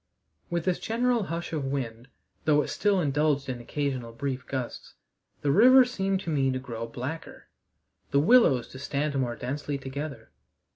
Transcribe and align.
With 0.49 0.65
this 0.65 0.79
general 0.79 1.25
hush 1.25 1.53
of 1.53 1.61
the 1.61 1.69
wind 1.69 2.07
though 2.45 2.63
it 2.63 2.69
still 2.69 2.99
indulged 2.99 3.47
in 3.47 3.61
occasional 3.61 4.11
brief 4.11 4.47
gusts 4.47 4.95
the 5.43 5.51
river 5.51 5.85
seemed 5.85 6.21
to 6.21 6.31
me 6.31 6.49
to 6.49 6.57
grow 6.57 6.87
blacker, 6.87 7.45
the 8.09 8.19
willows 8.19 8.67
to 8.69 8.79
stand 8.79 9.13
more 9.15 9.35
densely 9.35 9.77
together. 9.77 10.31